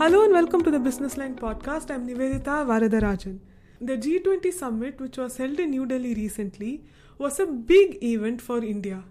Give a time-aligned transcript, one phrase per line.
[0.00, 1.90] Hello and welcome to the Business Line podcast.
[1.94, 3.38] I'm Nivedita Varadarajan.
[3.82, 6.84] The G20 summit, which was held in New Delhi recently,
[7.18, 9.04] was a big event for India.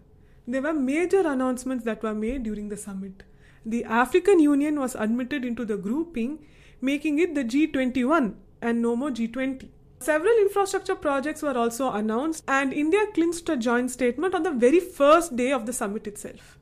[0.47, 3.21] There were major announcements that were made during the summit.
[3.63, 6.39] The African Union was admitted into the grouping,
[6.81, 9.69] making it the G21 and no more G20.
[9.99, 14.79] Several infrastructure projects were also announced, and India clinched a joint statement on the very
[14.79, 16.57] first day of the summit itself.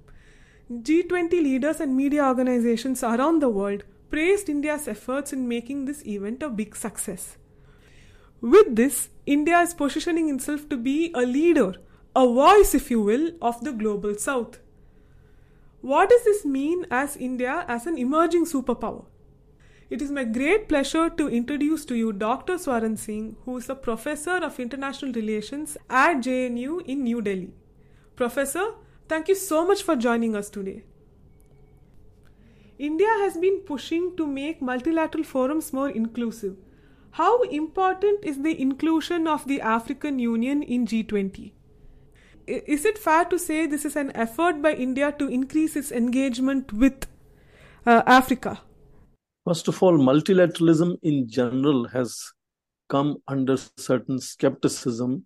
[0.69, 6.43] G20 leaders and media organizations around the world praised India's efforts in making this event
[6.43, 7.37] a big success.
[8.41, 11.75] With this, India is positioning itself to be a leader,
[12.15, 14.59] a voice, if you will, of the global south.
[15.81, 19.05] What does this mean as India as an emerging superpower?
[19.89, 22.55] It is my great pleasure to introduce to you Dr.
[22.55, 27.53] Swaran Singh, who is a professor of international relations at JNU in New Delhi.
[28.15, 28.73] Professor,
[29.07, 30.83] thank you so much for joining us today.
[32.79, 36.55] India has been pushing to make multilateral forums more inclusive.
[37.11, 41.53] How important is the inclusion of the African Union in G20?
[42.45, 46.71] Is it fair to say this is an effort by India to increase its engagement
[46.71, 47.07] with
[47.85, 48.61] uh, Africa?
[49.43, 52.31] First of all, multilateralism in general has
[52.89, 55.25] come under certain skepticism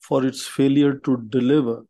[0.00, 1.82] for its failure to deliver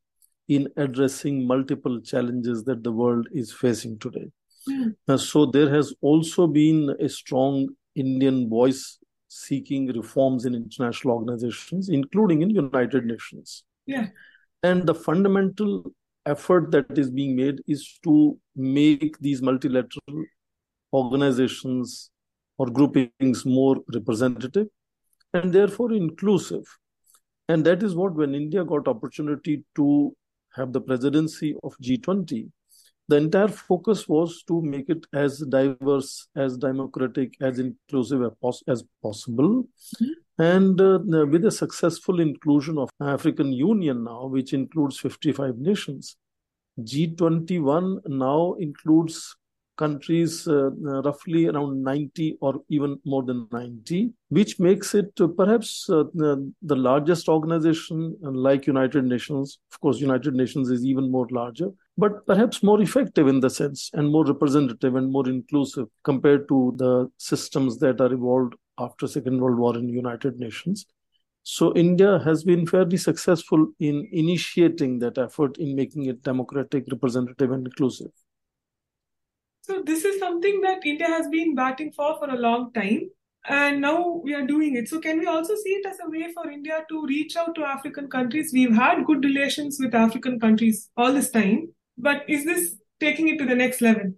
[0.49, 4.31] in addressing multiple challenges that the world is facing today.
[4.69, 5.19] Mm.
[5.19, 12.43] So there has also been a strong Indian voice seeking reforms in international organizations, including
[12.43, 13.65] in United Nations.
[13.87, 14.09] Yeah.
[14.63, 15.93] And the fundamental
[16.27, 20.25] effort that is being made is to make these multilateral
[20.93, 22.11] organizations
[22.59, 24.67] or groupings more representative
[25.33, 26.65] and therefore inclusive
[27.49, 30.15] and that is what when india got opportunity to
[30.57, 32.51] have the presidency of g20
[33.11, 38.23] the entire focus was to make it as diverse as democratic as inclusive
[38.69, 40.43] as possible mm-hmm.
[40.43, 46.17] and uh, with the successful inclusion of african union now which includes 55 nations
[46.79, 49.35] g21 now includes
[49.81, 55.27] countries, uh, uh, roughly around 90 or even more than 90, which makes it uh,
[55.27, 56.05] perhaps uh,
[56.73, 59.59] the largest organization like United Nations.
[59.73, 63.91] Of course, United Nations is even more larger, but perhaps more effective in the sense
[63.93, 69.41] and more representative and more inclusive compared to the systems that are evolved after Second
[69.41, 70.87] World War in United Nations.
[71.43, 77.51] So India has been fairly successful in initiating that effort in making it democratic, representative,
[77.51, 78.11] and inclusive.
[79.63, 83.11] So this is something that India has been batting for for a long time.
[83.49, 84.89] And now we are doing it.
[84.89, 87.65] So, can we also see it as a way for India to reach out to
[87.65, 88.51] African countries?
[88.53, 91.69] We've had good relations with African countries all this time,
[92.01, 94.13] but is this taking it to the next level?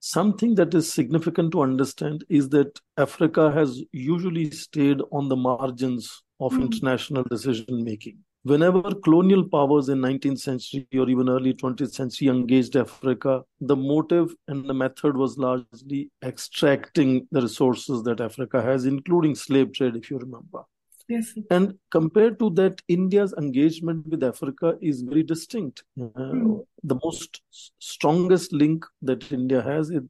[0.00, 6.22] Something that is significant to understand is that Africa has usually stayed on the margins
[6.40, 6.62] of mm.
[6.62, 12.76] international decision making whenever colonial powers in 19th century or even early 20th century engaged
[12.76, 19.34] africa the motive and the method was largely extracting the resources that africa has including
[19.34, 20.62] slave trade if you remember
[21.08, 26.64] yes and compared to that india's engagement with africa is very distinct uh, mm.
[26.82, 27.42] the most
[27.78, 30.02] strongest link that india has is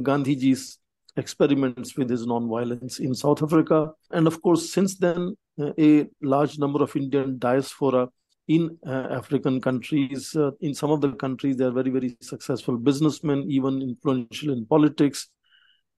[0.00, 0.78] gandhiji's
[1.16, 5.34] experiments with his non-violence in south africa and of course since then
[5.78, 8.08] a large number of Indian diaspora
[8.46, 10.34] in uh, African countries.
[10.34, 14.66] Uh, in some of the countries, they are very, very successful businessmen, even influential in
[14.66, 15.28] politics.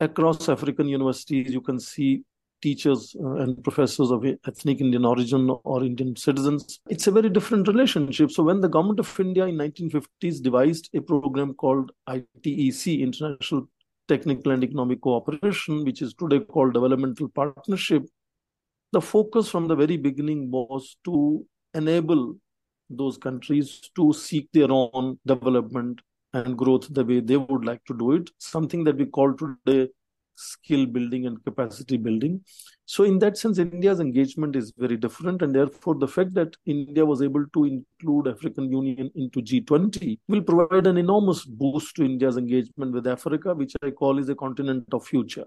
[0.00, 2.22] Across African universities, you can see
[2.62, 6.80] teachers uh, and professors of ethnic Indian origin or Indian citizens.
[6.88, 8.30] It's a very different relationship.
[8.30, 13.68] So when the government of India in 1950s devised a program called ITEC, International
[14.08, 18.04] Technical and Economic Cooperation, which is today called Developmental Partnership,
[18.92, 22.36] the focus from the very beginning was to enable
[22.88, 26.00] those countries to seek their own development
[26.32, 29.88] and growth the way they would like to do it, something that we call today
[30.40, 32.40] skill building and capacity building.
[32.86, 37.04] So, in that sense, India's engagement is very different, and therefore, the fact that India
[37.04, 42.36] was able to include African Union into G20 will provide an enormous boost to India's
[42.36, 45.44] engagement with Africa, which I call is a continent of future.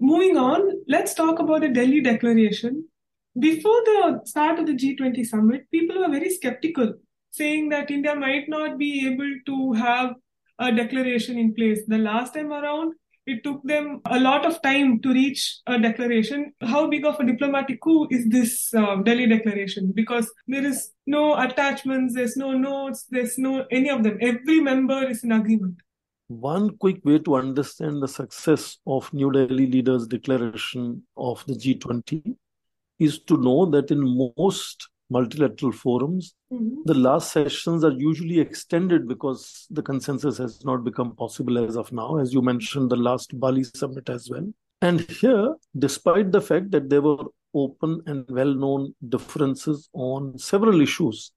[0.00, 2.84] Moving on, let's talk about the Delhi Declaration.
[3.38, 6.94] Before the start of the G20 summit, people were very skeptical,
[7.30, 10.14] saying that India might not be able to have
[10.58, 11.82] a declaration in place.
[11.86, 12.94] The last time around,
[13.28, 16.52] it took them a lot of time to reach a declaration.
[16.62, 19.92] How big of a diplomatic coup is this uh, Delhi Declaration?
[19.94, 24.18] Because there is no attachments, there's no notes, there's no any of them.
[24.20, 25.78] Every member is in agreement.
[26.28, 32.36] one quick way to understand the success of New Delhi leaders' declaration of the G20
[32.98, 36.82] is to know that in most multilateral forums, mm-hmm.
[36.84, 41.92] the last sessions are usually extended because the consensus has not become possible as of
[41.92, 44.46] now, as you mentioned, the last Bali summit as well.
[44.80, 47.24] And here, despite the fact that there were
[47.54, 51.32] open and well known differences on several issues,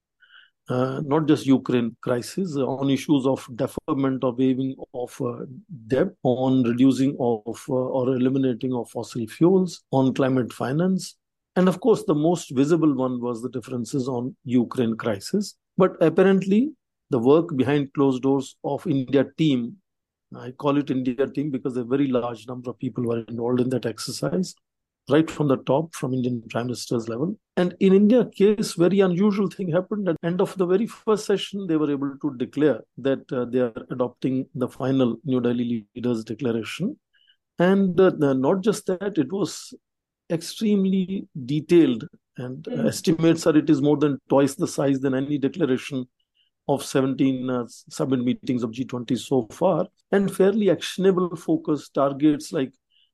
[0.69, 5.45] uh, not just Ukraine crisis, on issues of deferment or waiving of uh,
[5.87, 11.15] debt, on reducing of uh, or eliminating of fossil fuels, on climate finance,
[11.55, 15.55] and of course, the most visible one was the differences on Ukraine crisis.
[15.77, 16.71] But apparently,
[17.09, 19.77] the work behind closed doors of India team,
[20.35, 23.69] I call it India team because a very large number of people were involved in
[23.69, 24.55] that exercise,
[25.09, 27.37] right from the top, from Indian Prime Minister's level.
[27.57, 30.07] And in India case, very unusual thing happened.
[30.07, 33.43] At the end of the very first session, they were able to declare that uh,
[33.43, 36.97] they are adopting the final New Delhi Leaders Declaration.
[37.59, 39.73] And uh, not just that, it was
[40.31, 42.07] extremely detailed
[42.37, 42.87] and mm.
[42.87, 46.05] estimates are it is more than twice the size than any declaration
[46.67, 52.71] of 17 uh, summit meetings of G20 so far, and fairly actionable focus targets like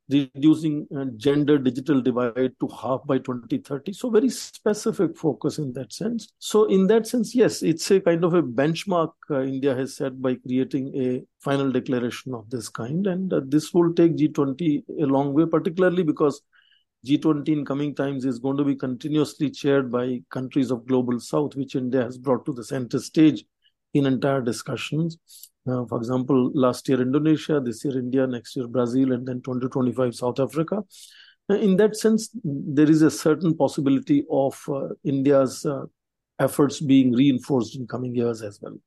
[0.10, 5.92] reducing uh, gender digital divide to half by 2030 so very specific focus in that
[5.92, 6.30] sense.
[6.40, 10.22] So in that sense yes it's a kind of a benchmark uh, india has set
[10.22, 13.06] by creating a final declaration of this kind.
[13.06, 16.42] And uh, this will take g20 a long way particularly because
[17.08, 21.56] G20 in coming times is going to be continuously chaired by countries of global south,
[21.56, 23.46] which India has brought to the center stage
[23.94, 25.18] in entire discussions.
[25.68, 30.16] Uh, for example, last year Indonesia, this year India, next year Brazil, and then 2025
[30.16, 30.84] South Africa.
[31.50, 35.86] In that sense, there is a certain possibility of uh, India's uh,
[36.40, 38.78] efforts being reinforced in coming years as well.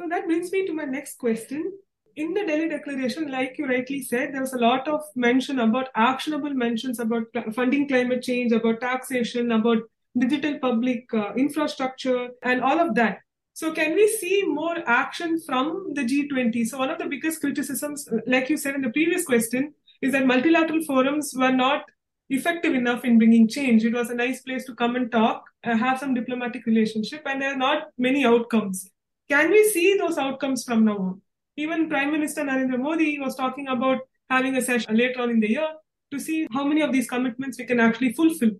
[0.00, 1.72] So that brings me to my next question
[2.16, 5.88] in the Delhi Declaration, like you rightly said, there was a lot of mention about
[5.94, 7.24] actionable mentions about
[7.54, 9.78] funding climate change, about taxation, about
[10.16, 13.18] digital public uh, infrastructure, and all of that.
[13.52, 16.66] So, can we see more action from the G20?
[16.66, 20.26] So, one of the biggest criticisms, like you said in the previous question, is that
[20.26, 21.84] multilateral forums were not
[22.30, 23.84] effective enough in bringing change.
[23.84, 27.40] It was a nice place to come and talk, uh, have some diplomatic relationship, and
[27.40, 28.90] there are not many outcomes.
[29.28, 31.20] Can we see those outcomes from now on?
[31.56, 33.98] Even Prime Minister Narendra Modi was talking about
[34.28, 35.68] having a session later on in the year
[36.10, 38.50] to see how many of these commitments we can actually fulfill.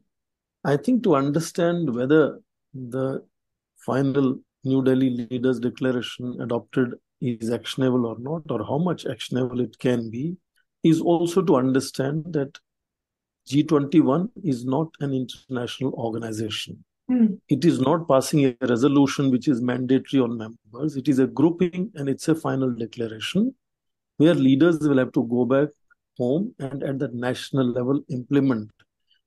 [0.64, 2.40] I think to understand whether
[2.72, 3.24] the
[3.78, 9.78] final New Delhi Leaders Declaration adopted is actionable or not, or how much actionable it
[9.78, 10.36] can be,
[10.82, 12.58] is also to understand that
[13.48, 16.84] G21 is not an international organization.
[17.10, 17.38] Mm.
[17.48, 20.96] It is not passing a resolution which is mandatory on members.
[20.96, 23.54] It is a grouping and it's a final declaration
[24.16, 25.68] where leaders will have to go back
[26.16, 28.70] home and at the national level implement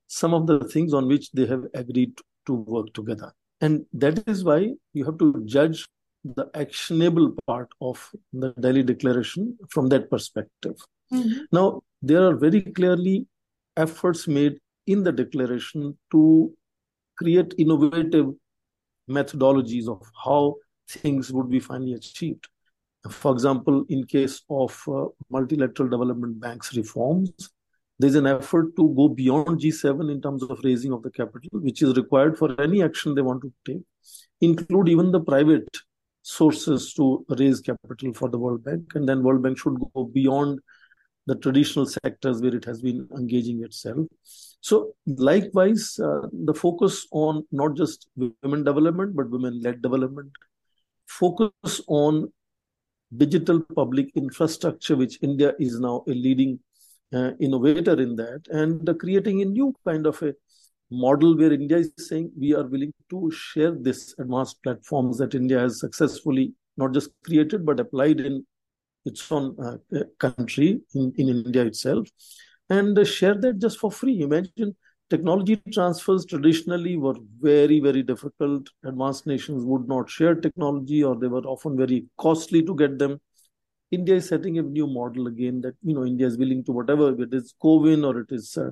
[0.07, 3.31] some of the things on which they have agreed to work together.
[3.61, 5.85] And that is why you have to judge
[6.23, 10.75] the actionable part of the Delhi Declaration from that perspective.
[11.11, 11.43] Mm-hmm.
[11.51, 13.27] Now, there are very clearly
[13.75, 14.57] efforts made
[14.87, 16.53] in the declaration to
[17.17, 18.33] create innovative
[19.09, 20.55] methodologies of how
[20.89, 22.47] things would be finally achieved.
[23.09, 27.31] For example, in case of uh, multilateral development banks reforms,
[27.99, 31.81] there's an effort to go beyond G7 in terms of raising of the capital, which
[31.81, 33.81] is required for any action they want to take,
[34.41, 35.67] include even the private
[36.21, 40.59] sources to raise capital for the World Bank, and then World Bank should go beyond
[41.27, 44.07] the traditional sectors where it has been engaging itself.
[44.61, 50.31] So, likewise, uh, the focus on not just women development, but women led development,
[51.05, 52.31] focus on
[53.15, 56.59] digital public infrastructure, which India is now a leading
[57.13, 60.33] uh, innovator in that, and uh, creating a new kind of a
[60.89, 65.59] model where India is saying we are willing to share this advanced platforms that India
[65.59, 68.45] has successfully not just created but applied in
[69.07, 69.77] its own uh,
[70.19, 72.07] country in, in India itself
[72.69, 74.21] and share that just for free.
[74.21, 74.75] Imagine
[75.09, 78.67] technology transfers traditionally were very, very difficult.
[78.83, 83.19] Advanced nations would not share technology or they were often very costly to get them.
[83.91, 87.09] India is setting a new model again that, you know, India is willing to whatever,
[87.21, 88.71] it is CoWIN or it is uh,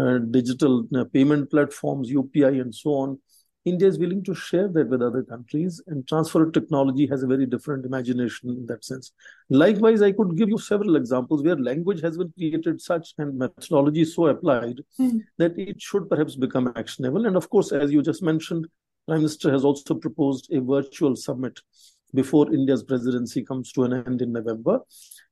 [0.00, 3.18] uh, digital uh, payment platforms, UPI and so on.
[3.66, 7.26] India is willing to share that with other countries, and transfer of technology has a
[7.26, 9.12] very different imagination in that sense.
[9.50, 14.06] Likewise, I could give you several examples where language has been created such and methodology
[14.06, 15.20] so applied mm.
[15.36, 17.26] that it should perhaps become actionable.
[17.26, 18.66] And of course, as you just mentioned,
[19.06, 21.60] Prime Minister has also proposed a virtual summit
[22.14, 24.80] before India's presidency comes to an end in November,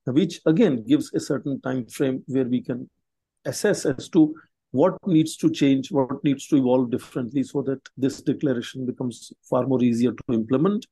[0.04, 2.88] which again gives a certain time frame where we can
[3.44, 4.34] assess as to
[4.70, 9.66] what needs to change, what needs to evolve differently so that this declaration becomes far
[9.66, 10.86] more easier to implement.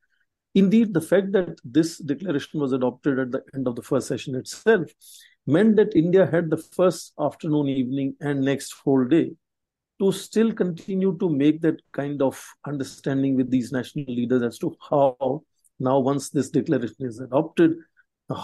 [0.54, 4.34] Indeed, the fact that this declaration was adopted at the end of the first session
[4.34, 4.90] itself
[5.46, 9.32] meant that India had the first afternoon, evening, and next whole day
[9.98, 14.74] to still continue to make that kind of understanding with these national leaders as to
[14.90, 15.42] how
[15.78, 17.76] now once this declaration is adopted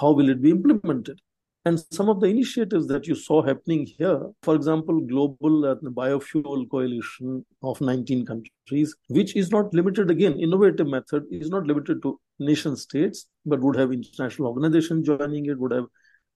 [0.01, 1.19] how will it be implemented
[1.65, 6.69] and some of the initiatives that you saw happening here for example global uh, biofuel
[6.71, 12.19] coalition of 19 countries which is not limited again innovative method is not limited to
[12.39, 15.87] nation states but would have international organizations joining it would have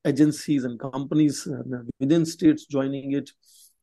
[0.06, 3.30] agencies and companies uh, within states joining it.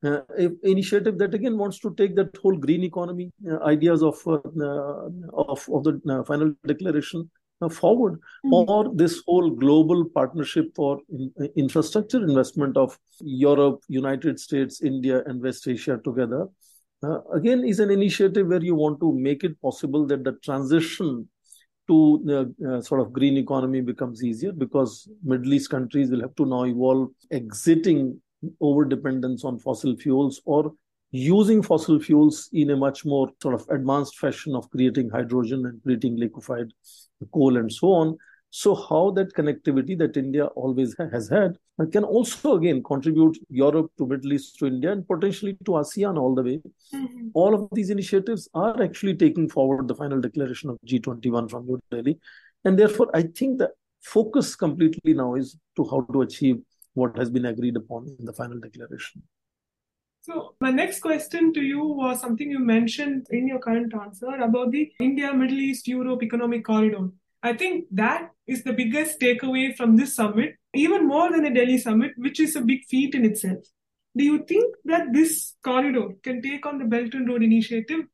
[0.05, 0.19] Uh,
[0.63, 5.07] initiative that again wants to take that whole green economy uh, ideas of uh, uh
[5.51, 7.29] of of the uh, final declaration
[7.70, 8.70] forward, mm-hmm.
[8.70, 15.41] or this whole global partnership for in, infrastructure investment of Europe, United States, India, and
[15.41, 16.48] West Asia together.
[17.34, 21.27] again, is an initiative where you want to make it possible that the transition
[21.88, 26.46] to the sort of green economy becomes easier because Middle East countries will have to
[26.46, 28.22] now evolve exiting
[28.62, 30.72] over dependence on fossil fuels or
[31.13, 35.82] using fossil fuels in a much more sort of advanced fashion of creating hydrogen and
[35.84, 36.74] creating liquefied
[37.32, 38.17] coal and so on.
[38.50, 41.55] So, how that connectivity that India always has had
[41.91, 46.34] can also again contribute Europe to Middle East to India and potentially to ASEAN all
[46.34, 46.62] the way.
[46.93, 47.27] Mm-hmm.
[47.36, 51.79] All of these initiatives are actually taking forward the final declaration of G21 from New
[51.91, 52.20] Delhi.
[52.65, 53.70] And therefore, I think the
[54.01, 56.58] focus completely now is to how to achieve
[56.93, 59.24] what has been agreed upon in the final declaration.
[60.25, 64.71] So, my next question to you was something you mentioned in your current answer about
[64.71, 67.09] the India, Middle East, Europe economic corridor.
[67.43, 71.77] I think that is the biggest takeaway from this summit, even more than the Delhi
[71.77, 73.65] summit, which is a big feat in itself.
[74.15, 78.05] Do you think that this corridor can take on the Belt and Road Initiative?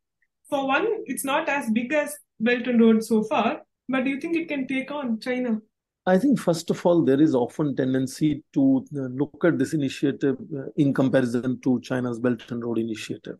[0.49, 4.19] For one, it's not as big as Belt and Road so far, but do you
[4.19, 5.61] think it can take on China?
[6.09, 10.37] I think first of all, there is often tendency to uh, look at this initiative
[10.57, 13.37] uh, in comparison to China's Belt and Road Initiative.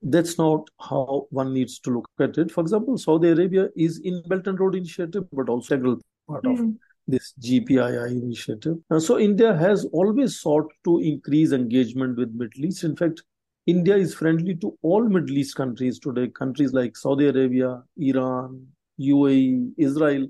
[0.00, 2.52] That's not how one needs to look at it.
[2.52, 6.52] For example, Saudi Arabia is in Belt and Road Initiative, but also integral part mm.
[6.52, 6.70] of hmm.
[7.08, 8.76] this GPII initiative.
[8.90, 12.84] Uh, so India has always sought to increase engagement with Middle East.
[12.84, 13.22] In fact,
[13.66, 16.28] India is friendly to all Middle East countries today.
[16.28, 18.66] Countries like Saudi Arabia, Iran,
[19.00, 20.28] UAE, Israel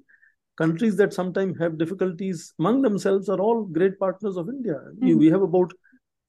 [0.56, 4.74] countries that sometimes have difficulties among themselves are all great partners of India.
[4.74, 5.18] Mm-hmm.
[5.18, 5.72] We have about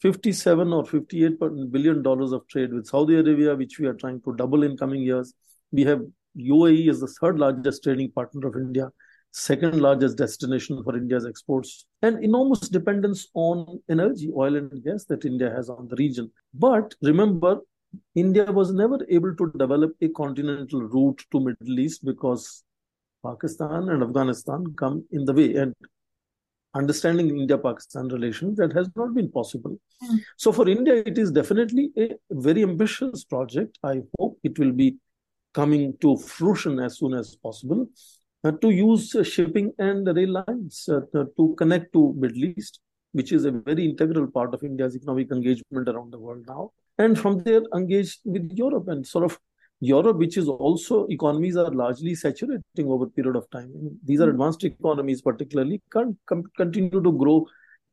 [0.01, 1.39] 57 or 58
[1.71, 5.01] billion dollars of trade with Saudi Arabia, which we are trying to double in coming
[5.01, 5.33] years.
[5.71, 6.01] We have
[6.37, 8.89] UAE as the third largest trading partner of India,
[9.31, 15.25] second largest destination for India's exports, and enormous dependence on energy, oil and gas that
[15.25, 16.31] India has on the region.
[16.53, 17.59] But remember,
[18.15, 22.64] India was never able to develop a continental route to Middle East because
[23.27, 25.55] Pakistan and Afghanistan come in the way.
[25.55, 25.73] And
[26.75, 29.77] understanding India Pakistan relations, that has not been possible.
[30.03, 30.19] Mm.
[30.37, 33.79] So, for India, it is definitely a very ambitious project.
[33.83, 34.97] I hope it will be
[35.53, 37.87] coming to fruition as soon as possible
[38.43, 40.99] uh, to use uh, shipping and rail lines uh,
[41.37, 42.79] to connect to Middle East,
[43.13, 46.71] which is a very integral part of India's economic engagement around the world now.
[46.97, 49.39] And from there, engage with Europe and sort of
[49.81, 53.71] Europe, which is also economies are largely saturating over a period of time.
[54.03, 54.31] These are hmm.
[54.31, 56.17] advanced economies, particularly, can't
[56.57, 57.45] continue to grow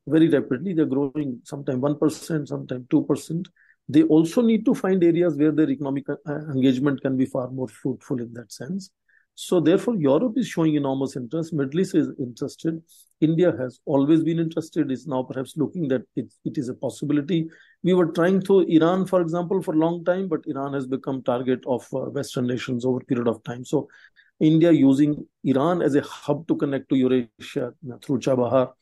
[0.07, 0.73] very rapidly.
[0.73, 3.45] They're growing sometimes 1%, sometimes 2%.
[3.89, 7.67] They also need to find areas where their economic uh, engagement can be far more
[7.67, 8.89] fruitful in that sense.
[9.35, 11.53] So therefore, Europe is showing enormous interest.
[11.53, 12.81] Middle East is interested.
[13.19, 14.91] India has always been interested.
[14.91, 17.49] Is now perhaps looking that it, it is a possibility.
[17.83, 21.23] We were trying to Iran, for example, for a long time, but Iran has become
[21.23, 23.65] target of uh, Western nations over a period of time.
[23.65, 23.87] So
[24.39, 27.73] India using Iran as a hub to connect to Eurasia
[28.03, 28.73] through Chabahar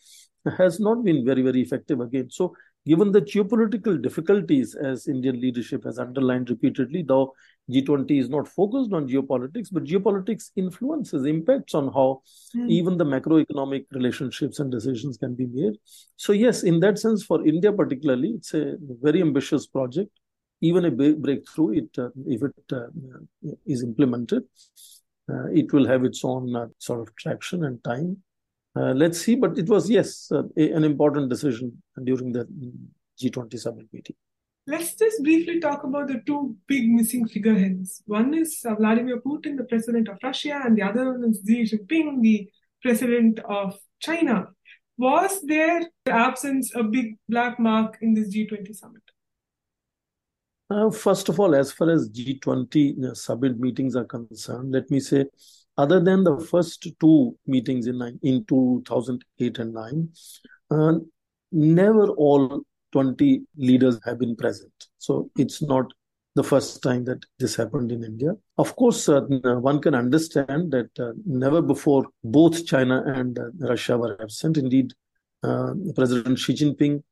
[0.58, 2.30] has not been very, very effective again.
[2.30, 7.34] So given the geopolitical difficulties, as Indian leadership has underlined repeatedly, though
[7.70, 12.22] G20 is not focused on geopolitics, but geopolitics influences, impacts on how
[12.56, 12.70] mm.
[12.70, 15.74] even the macroeconomic relationships and decisions can be made.
[16.16, 20.12] So, yes, in that sense, for India particularly, it's a very ambitious project.
[20.62, 22.88] Even a big breakthrough, it uh, if it uh,
[23.66, 24.44] is implemented,
[25.28, 28.18] uh, it will have its own uh, sort of traction and time.
[28.76, 32.48] Uh, let's see, but it was yes, uh, a, an important decision during the
[33.22, 34.16] G20 summit meeting.
[34.68, 38.04] Let's just briefly talk about the two big missing figureheads.
[38.06, 41.64] One is uh, Vladimir Putin, the president of Russia, and the other one is Xi
[41.64, 42.48] Jinping, the
[42.82, 44.48] president of China.
[44.98, 49.02] Was their absence a big black mark in this G20 summit?
[50.70, 55.00] Uh, first of all, as far as G20 you summit meetings are concerned, let me
[55.02, 55.26] say,
[55.82, 60.10] other than the first two meetings in, in 2008 and 9,
[60.72, 60.94] uh,
[61.52, 62.62] never all
[62.92, 64.74] 20 leaders have been present.
[64.98, 65.86] So it's not
[66.36, 68.32] the first time that this happened in India.
[68.58, 69.22] Of course, uh,
[69.70, 74.58] one can understand that uh, never before both China and uh, Russia were absent.
[74.58, 74.94] Indeed,
[75.44, 77.04] uh, President Xi Jinping,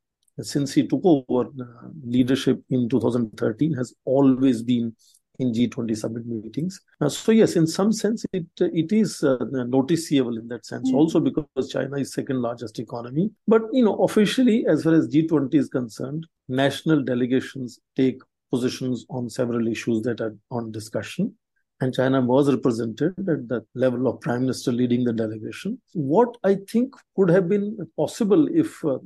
[0.41, 4.95] since he took over uh, leadership in 2013, has always been
[5.39, 6.79] in G20 summit meetings.
[7.01, 10.91] Uh, so yes, in some sense, it it is uh, noticeable in that sense.
[10.91, 10.95] Mm.
[10.95, 13.31] Also because China is second largest economy.
[13.47, 19.29] But you know, officially, as far as G20 is concerned, national delegations take positions on
[19.29, 21.35] several issues that are on discussion.
[21.81, 25.79] And China was represented at the level of prime minister leading the delegation.
[25.93, 28.97] What I think could have been possible if uh,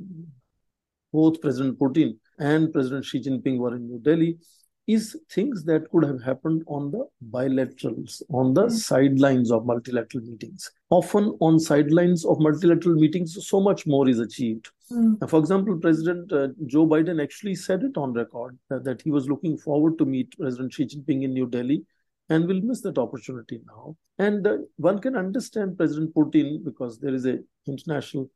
[1.12, 4.40] both President Putin and President Xi Jinping were in New Delhi
[4.88, 8.72] is things that could have happened on the bilaterals, on the mm.
[8.72, 10.70] sidelines of multilateral meetings.
[10.90, 14.70] Often on sidelines of multilateral meetings, so much more is achieved.
[14.92, 15.30] Mm.
[15.30, 19.30] For example, President uh, Joe Biden actually said it on record uh, that he was
[19.30, 21.86] looking forward to meet President Xi Jinping in New Delhi
[22.30, 23.96] and will miss that opportunity now.
[24.20, 28.30] And uh, one can understand President Putin because there is a international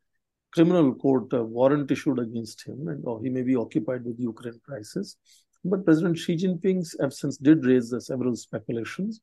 [0.52, 4.24] criminal court uh, warrant issued against him and or he may be occupied with the
[4.24, 5.18] Ukraine crisis.
[5.64, 9.22] But President Xi Jinping's absence did raise several speculations.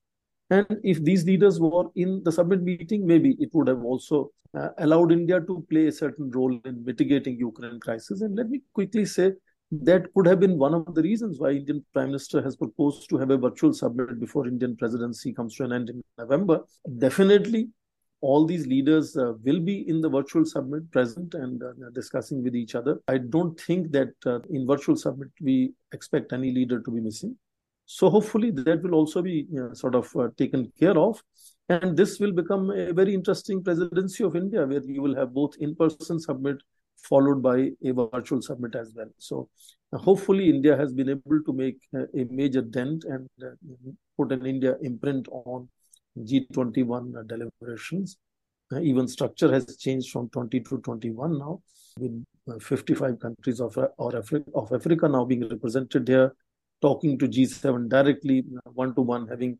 [0.50, 4.68] And if these leaders were in the summit meeting, maybe it would have also uh,
[4.78, 8.20] allowed India to play a certain role in mitigating Ukraine crisis.
[8.20, 9.32] And let me quickly say
[9.72, 13.18] that could have been one of the reasons why Indian Prime Minister has proposed to
[13.18, 16.60] have a virtual summit before Indian presidency comes to an end in November.
[16.98, 17.68] Definitely,
[18.28, 22.54] all these leaders uh, will be in the virtual summit present and uh, discussing with
[22.56, 22.98] each other.
[23.06, 27.36] I don't think that uh, in virtual summit we expect any leader to be missing.
[27.86, 31.22] So hopefully that will also be you know, sort of uh, taken care of.
[31.68, 35.54] And this will become a very interesting presidency of India where you will have both
[35.60, 36.56] in-person summit
[36.96, 39.10] followed by a virtual summit as well.
[39.18, 39.48] So
[39.92, 43.28] uh, hopefully India has been able to make uh, a major dent and
[44.16, 45.68] put an India imprint on
[46.18, 48.16] G21 deliberations.
[48.72, 51.60] Uh, even structure has changed from 20 to 21 now,
[51.98, 56.34] with uh, 55 countries of, uh, or Afri- of Africa now being represented here,
[56.80, 59.58] talking to G7 directly, one to one, having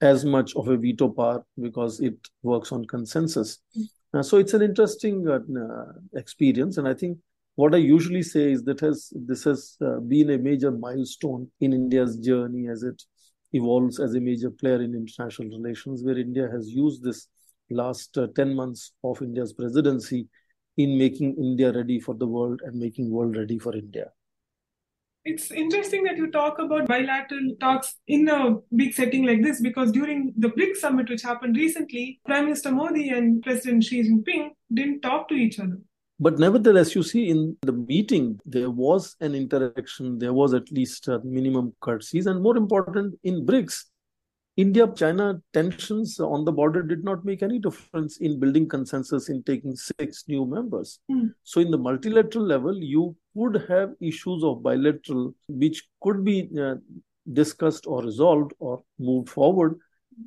[0.00, 3.58] as much of a veto power because it works on consensus.
[4.14, 5.38] Uh, so it's an interesting uh,
[6.14, 7.18] experience, and I think
[7.56, 11.72] what I usually say is that has this has uh, been a major milestone in
[11.72, 13.02] India's journey as it
[13.52, 17.28] evolves as a major player in international relations, where India has used this
[17.70, 20.28] last uh, 10 months of India's presidency
[20.76, 24.06] in making India ready for the world and making world ready for India.
[25.24, 29.92] It's interesting that you talk about bilateral talks in a big setting like this because
[29.92, 35.02] during the BRICS summit, which happened recently, Prime Minister Modi and President Xi Jinping didn't
[35.02, 35.78] talk to each other.
[36.22, 41.08] But nevertheless, you see, in the meeting, there was an interaction, there was at least
[41.08, 42.26] a minimum courtesies.
[42.26, 43.86] And more important, in BRICS,
[44.58, 49.42] India China tensions on the border did not make any difference in building consensus in
[49.44, 50.98] taking six new members.
[51.10, 51.32] Mm.
[51.42, 56.74] So, in the multilateral level, you could have issues of bilateral which could be uh,
[57.32, 59.78] discussed or resolved or moved forward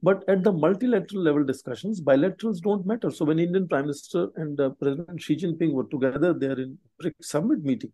[0.02, 3.12] but at the multilateral level discussions, bilaterals don't matter.
[3.12, 7.26] So when Indian Prime Minister and uh, President Xi Jinping were together there in BRICS
[7.26, 7.92] summit meeting,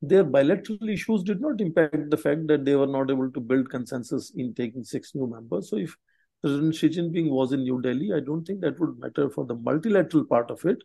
[0.00, 3.70] their bilateral issues did not impact the fact that they were not able to build
[3.70, 5.70] consensus in taking six new members.
[5.70, 5.96] So if
[6.42, 9.54] President Xi Jinping was in New Delhi, I don't think that would matter for the
[9.54, 10.78] multilateral part of it.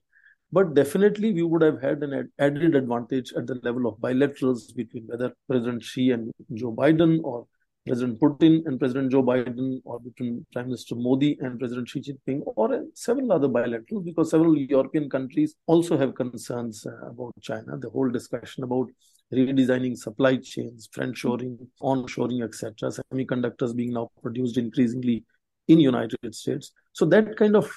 [0.51, 5.05] But definitely, we would have had an added advantage at the level of bilaterals between
[5.07, 7.47] whether President Xi and Joe Biden or
[7.87, 12.41] President Putin and President Joe Biden, or between Prime Minister Modi and President Xi Jinping,
[12.45, 17.77] or several other bilaterals, because several European countries also have concerns uh, about China.
[17.77, 18.89] The whole discussion about
[19.33, 25.23] redesigning supply chains, friendshoring, onshoring, etc., semiconductors being now produced increasingly
[25.67, 26.71] in United States.
[26.93, 27.71] So that kind of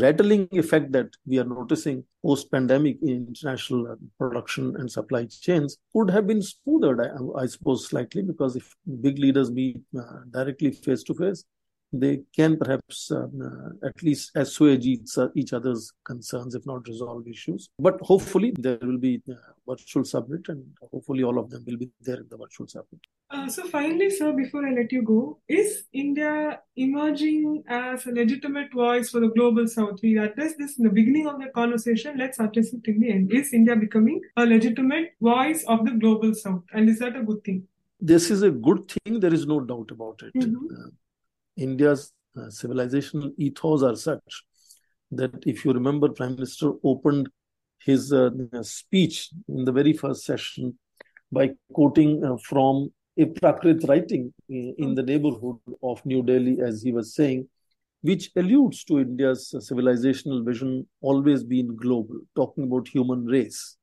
[0.00, 6.10] rattling effect that we are noticing post-pandemic in international uh, production and supply chains could
[6.10, 11.02] have been smoothed, I, I suppose, slightly because if big leaders meet uh, directly face
[11.04, 11.44] to face,
[12.00, 16.86] they can perhaps um, uh, at least assuage each, uh, each other's concerns, if not
[16.86, 17.68] resolve issues.
[17.78, 19.34] But hopefully, there will be a
[19.66, 23.00] virtual summit, and hopefully, all of them will be there in the virtual summit.
[23.30, 28.72] Uh, so, finally, sir, before I let you go, is India emerging as a legitimate
[28.72, 30.00] voice for the global south?
[30.02, 32.18] We addressed this in the beginning of the conversation.
[32.18, 33.32] Let's address it in the end.
[33.32, 36.62] Is India becoming a legitimate voice of the global south?
[36.72, 37.66] And is that a good thing?
[38.00, 39.20] This is a good thing.
[39.20, 40.34] There is no doubt about it.
[40.34, 40.88] Mm-hmm.
[41.56, 44.42] India's uh, civilizational ethos are such
[45.10, 47.28] that if you remember, Prime Minister opened
[47.84, 48.30] his uh,
[48.62, 50.78] speech in the very first session
[51.30, 56.92] by quoting uh, from a Prakrit writing in the neighborhood of New Delhi, as he
[56.92, 57.48] was saying,
[58.02, 63.76] which alludes to India's civilizational vision always being global, talking about human race,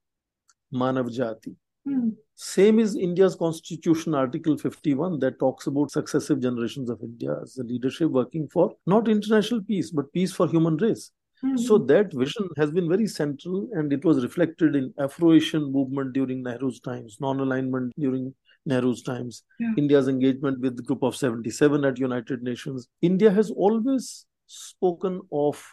[0.74, 1.56] Manav Jati.
[1.88, 2.16] Mm.
[2.36, 7.64] Same is India's constitution, Article 51, that talks about successive generations of India as the
[7.64, 11.12] leadership working for not international peace, but peace for human race.
[11.44, 11.58] Mm-hmm.
[11.58, 16.44] So that vision has been very central and it was reflected in Afro-Asian movement during
[16.44, 18.34] Nehru's times, non-alignment during
[18.68, 19.72] Nehru's times, yeah.
[19.78, 22.88] India's engagement with the group of 77 at United Nations.
[23.02, 25.64] India has always spoken of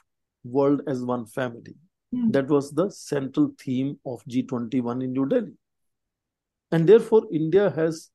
[0.44, 1.76] world as one family.
[2.14, 2.32] Mm.
[2.32, 5.52] That was the central theme of G21 in New Delhi.
[6.70, 8.10] And therefore, India has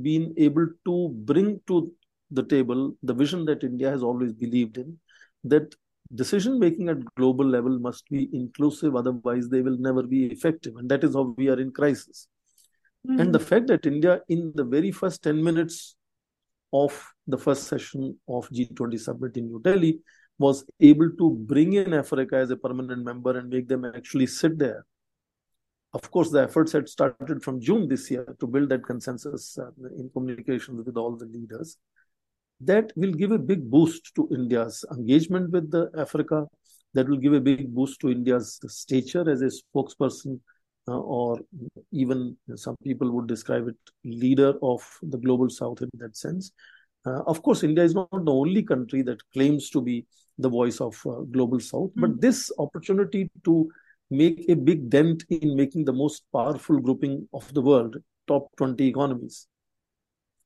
[0.00, 1.92] been able to bring to
[2.30, 4.98] the table the vision that India has always believed in
[5.44, 5.74] that
[6.14, 10.76] decision making at global level must be inclusive, otherwise, they will never be effective.
[10.76, 12.28] And that is how we are in crisis.
[13.06, 13.20] Mm-hmm.
[13.20, 15.96] And the fact that India, in the very first 10 minutes
[16.72, 20.00] of the first session of G20 summit in New Delhi,
[20.38, 24.58] was able to bring in Africa as a permanent member and make them actually sit
[24.58, 24.86] there
[25.94, 29.70] of course, the efforts had started from June this year to build that consensus uh,
[29.96, 31.78] in communications with all the leaders.
[32.60, 36.46] That will give a big boost to India's engagement with the Africa.
[36.94, 40.40] That will give a big boost to India's stature as a spokesperson,
[40.88, 41.38] uh, or
[41.92, 46.52] even some people would describe it leader of the global south in that sense.
[47.06, 50.04] Uh, of course, India is not the only country that claims to be
[50.38, 52.00] the voice of uh, global south, mm-hmm.
[52.00, 53.70] but this opportunity to
[54.10, 58.86] make a big dent in making the most powerful grouping of the world, top 20
[58.86, 59.46] economies,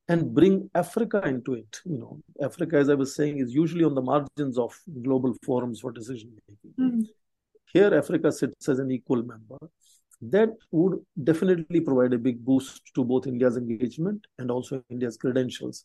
[0.08, 1.80] and bring Africa into it.
[1.84, 5.80] You know, Africa, as I was saying, is usually on the margins of global forums
[5.80, 6.74] for decision making.
[6.78, 7.06] Mm.
[7.72, 9.58] Here, Africa sits as an equal member.
[10.20, 15.84] That would definitely provide a big boost to both India's engagement and also India's credentials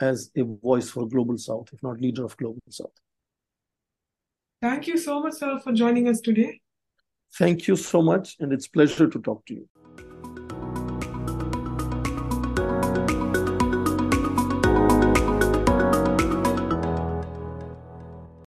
[0.00, 2.92] as a voice for global South, if not leader of global South.
[4.62, 6.60] Thank you so much, sir, for joining us today.
[7.38, 9.68] Thank you so much, and it's pleasure to talk to you.